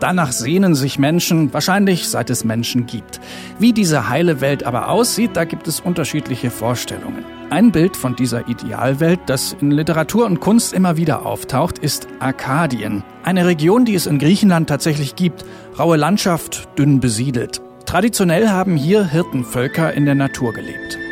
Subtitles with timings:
[0.00, 3.20] Danach sehnen sich Menschen, wahrscheinlich seit es Menschen gibt.
[3.58, 7.24] Wie diese heile Welt aber aussieht, da gibt es unterschiedliche Vorstellungen.
[7.50, 13.02] Ein Bild von dieser Idealwelt, das in Literatur und Kunst immer wieder auftaucht, ist Arkadien.
[13.24, 15.44] Eine Region, die es in Griechenland tatsächlich gibt.
[15.78, 17.62] Raue Landschaft, dünn besiedelt.
[17.86, 21.07] Traditionell haben hier Hirtenvölker in der Natur gelebt.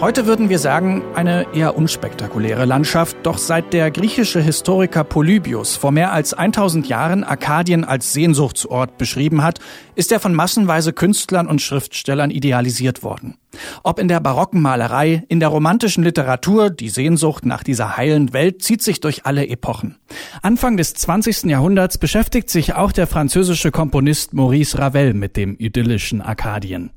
[0.00, 5.90] Heute würden wir sagen, eine eher unspektakuläre Landschaft, doch seit der griechische Historiker Polybius vor
[5.90, 9.58] mehr als 1000 Jahren Arkadien als Sehnsuchtsort beschrieben hat,
[9.96, 13.38] ist er von massenweise Künstlern und Schriftstellern idealisiert worden.
[13.82, 18.62] Ob in der barocken Malerei, in der romantischen Literatur, die Sehnsucht nach dieser heilen Welt
[18.62, 19.96] zieht sich durch alle Epochen.
[20.42, 21.44] Anfang des 20.
[21.46, 26.92] Jahrhunderts beschäftigt sich auch der französische Komponist Maurice Ravel mit dem idyllischen Arkadien.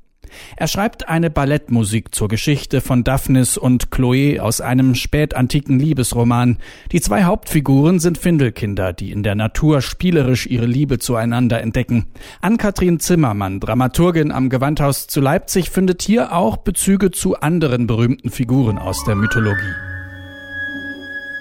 [0.55, 6.57] Er schreibt eine Ballettmusik zur Geschichte von Daphnis und Chloe aus einem spätantiken Liebesroman.
[6.91, 12.07] Die zwei Hauptfiguren sind Findelkinder, die in der Natur spielerisch ihre Liebe zueinander entdecken.
[12.41, 18.77] Ann-Kathrin Zimmermann, Dramaturgin am Gewandhaus zu Leipzig, findet hier auch Bezüge zu anderen berühmten Figuren
[18.77, 19.73] aus der Mythologie.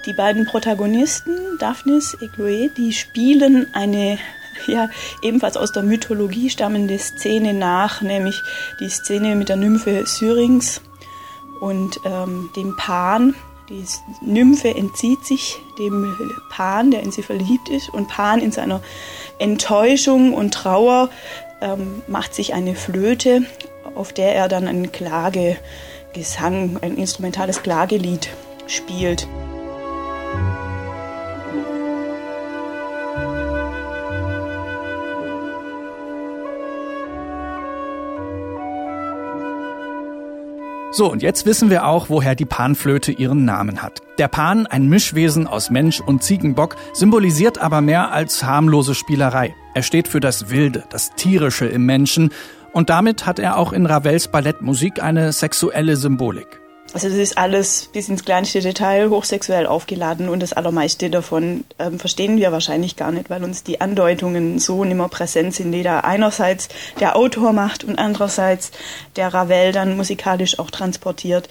[0.07, 4.17] Die beiden Protagonisten, Daphnis und Chloe, die spielen eine
[4.67, 4.89] ja
[5.21, 8.41] ebenfalls aus der Mythologie stammende Szene nach, nämlich
[8.79, 10.81] die Szene mit der Nymphe Syrinx
[11.59, 13.35] und ähm, dem Pan.
[13.69, 13.85] Die
[14.21, 16.13] Nymphe entzieht sich dem
[16.49, 18.81] Pan, der in sie verliebt ist, und Pan in seiner
[19.39, 21.09] Enttäuschung und Trauer
[21.61, 23.43] ähm, macht sich eine Flöte,
[23.95, 28.29] auf der er dann einen Klagegesang, ein instrumentales Klagelied
[28.67, 29.27] spielt.
[40.93, 44.01] So, und jetzt wissen wir auch, woher die Panflöte ihren Namen hat.
[44.17, 49.55] Der Pan, ein Mischwesen aus Mensch und Ziegenbock, symbolisiert aber mehr als harmlose Spielerei.
[49.73, 52.31] Er steht für das Wilde, das Tierische im Menschen
[52.73, 56.60] und damit hat er auch in Ravels Ballettmusik eine sexuelle Symbolik.
[56.93, 61.99] Also das ist alles bis ins kleinste Detail hochsexuell aufgeladen und das allermeiste davon ähm,
[61.99, 66.01] verstehen wir wahrscheinlich gar nicht, weil uns die Andeutungen so nimmer präsent sind, die da
[66.01, 66.67] einerseits
[66.99, 68.71] der Autor macht und andererseits
[69.15, 71.47] der Ravel dann musikalisch auch transportiert.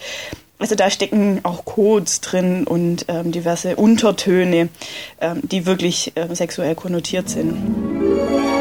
[0.59, 4.69] Also da stecken auch Codes drin und ähm, diverse Untertöne,
[5.19, 8.60] ähm, die wirklich ähm, sexuell konnotiert sind.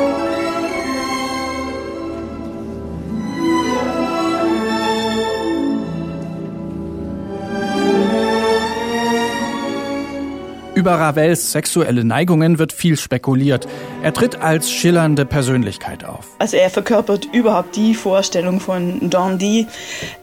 [10.80, 13.68] Über Ravels sexuelle Neigungen wird viel spekuliert.
[14.02, 16.28] Er tritt als schillernde Persönlichkeit auf.
[16.38, 19.66] Also er verkörpert überhaupt die Vorstellung von Dandy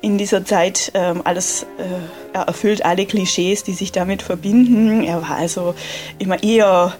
[0.02, 0.92] in dieser Zeit.
[0.96, 1.84] Ähm, alles, äh,
[2.34, 5.04] er erfüllt alle Klischees, die sich damit verbinden.
[5.04, 5.76] Er war also
[6.18, 6.96] immer eher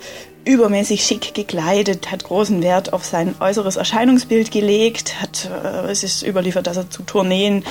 [0.46, 6.22] übermäßig schick gekleidet, hat großen Wert auf sein äußeres Erscheinungsbild gelegt, hat, äh, es ist
[6.22, 7.64] überliefert, dass er zu Tourneen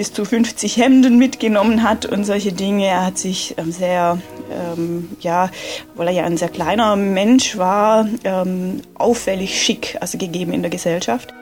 [0.00, 2.86] bis zu 50 Hemden mitgenommen hat und solche Dinge.
[2.86, 4.16] Er hat sich ähm, sehr,
[4.50, 5.50] ähm, ja,
[5.94, 10.70] weil er ja ein sehr kleiner Mensch war, ähm, auffällig schick also gegeben in der
[10.70, 11.34] Gesellschaft.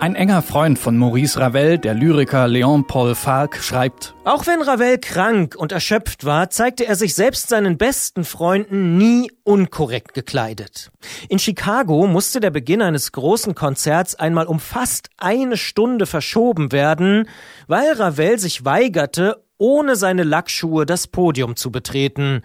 [0.00, 4.98] Ein enger Freund von Maurice Ravel, der Lyriker Léon Paul Falk, schreibt, Auch wenn Ravel
[4.98, 10.90] krank und erschöpft war, zeigte er sich selbst seinen besten Freunden nie unkorrekt gekleidet.
[11.28, 17.28] In Chicago musste der Beginn eines großen Konzerts einmal um fast eine Stunde verschoben werden,
[17.66, 22.42] weil Ravel sich weigerte, ohne seine Lackschuhe das Podium zu betreten,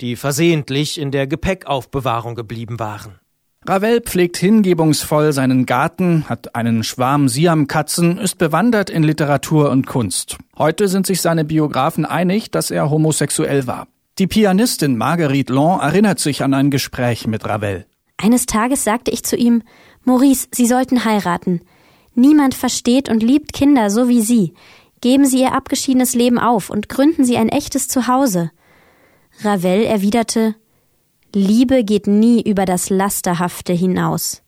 [0.00, 3.19] die versehentlich in der Gepäckaufbewahrung geblieben waren.
[3.66, 10.38] Ravel pflegt hingebungsvoll seinen Garten, hat einen Schwarm Siamkatzen, ist bewandert in Literatur und Kunst.
[10.56, 13.86] Heute sind sich seine Biografen einig, dass er homosexuell war.
[14.18, 17.86] Die Pianistin Marguerite Long erinnert sich an ein Gespräch mit Ravel.
[18.16, 19.62] Eines Tages sagte ich zu ihm,
[20.04, 21.60] Maurice, Sie sollten heiraten.
[22.14, 24.54] Niemand versteht und liebt Kinder so wie Sie.
[25.02, 28.50] Geben Sie Ihr abgeschiedenes Leben auf und gründen Sie ein echtes Zuhause.
[29.42, 30.54] Ravel erwiderte
[31.34, 34.42] Liebe geht nie über das Lasterhafte hinaus.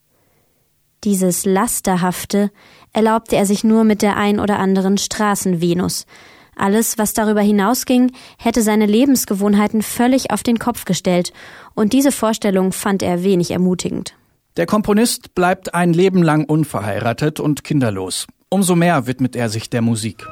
[1.05, 2.51] Dieses Lasterhafte
[2.93, 6.07] erlaubte er sich nur mit der ein oder anderen Straßenvenus.
[6.57, 11.33] Alles, was darüber hinausging, hätte seine Lebensgewohnheiten völlig auf den Kopf gestellt,
[11.75, 14.15] und diese Vorstellung fand er wenig ermutigend.
[14.57, 18.27] Der Komponist bleibt ein Leben lang unverheiratet und kinderlos.
[18.51, 20.27] Umso mehr widmet er sich der Musik.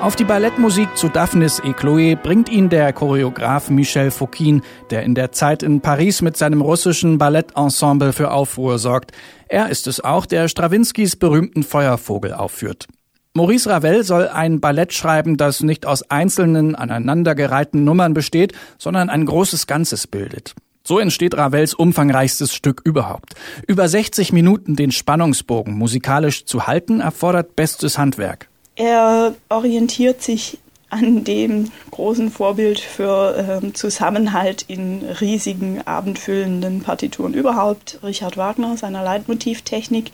[0.00, 5.14] Auf die Ballettmusik zu Daphnis et Chloé bringt ihn der Choreograf Michel Fouquin, der in
[5.14, 9.12] der Zeit in Paris mit seinem russischen Ballettensemble für Aufruhr sorgt.
[9.48, 12.86] Er ist es auch, der Strawinskys berühmten Feuervogel aufführt.
[13.34, 19.26] Maurice Ravel soll ein Ballett schreiben, das nicht aus einzelnen aneinandergereihten Nummern besteht, sondern ein
[19.26, 20.54] großes Ganzes bildet.
[20.82, 23.34] So entsteht Ravels umfangreichstes Stück überhaupt.
[23.66, 28.49] Über 60 Minuten den Spannungsbogen musikalisch zu halten, erfordert bestes Handwerk.
[28.80, 30.56] Er orientiert sich
[30.88, 39.04] an dem großen Vorbild für äh, Zusammenhalt in riesigen, abendfüllenden Partituren überhaupt, Richard Wagner, seiner
[39.04, 40.12] Leitmotivtechnik.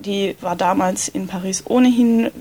[0.00, 2.32] Die war damals in Paris ohnehin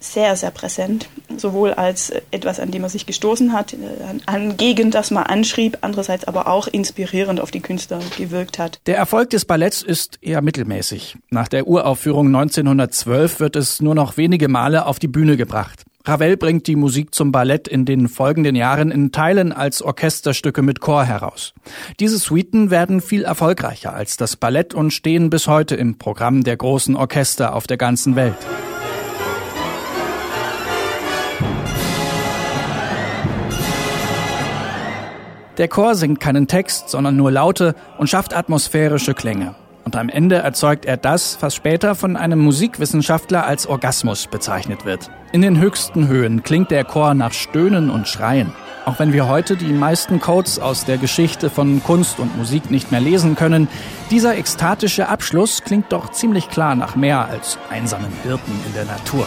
[0.00, 3.76] sehr, sehr präsent, sowohl als etwas, an dem er sich gestoßen hat, äh,
[4.26, 8.80] an gegen das man anschrieb, andererseits aber auch inspirierend auf die Künstler gewirkt hat.
[8.86, 11.16] Der Erfolg des Balletts ist eher mittelmäßig.
[11.30, 15.84] Nach der Uraufführung 1912 wird es nur noch wenige Male auf die Bühne gebracht.
[16.04, 20.80] Ravel bringt die Musik zum Ballett in den folgenden Jahren in Teilen als Orchesterstücke mit
[20.80, 21.52] Chor heraus.
[22.00, 26.56] Diese Suiten werden viel erfolgreicher als das Ballett und stehen bis heute im Programm der
[26.56, 28.36] großen Orchester auf der ganzen Welt.
[35.58, 39.56] Der Chor singt keinen Text, sondern nur Laute und schafft atmosphärische Klänge.
[39.84, 45.10] Und am Ende erzeugt er das, was später von einem Musikwissenschaftler als Orgasmus bezeichnet wird.
[45.32, 48.52] In den höchsten Höhen klingt der Chor nach Stöhnen und Schreien.
[48.84, 52.92] Auch wenn wir heute die meisten Codes aus der Geschichte von Kunst und Musik nicht
[52.92, 53.66] mehr lesen können,
[54.10, 59.26] dieser ekstatische Abschluss klingt doch ziemlich klar nach mehr als einsamen Hirten in der Natur.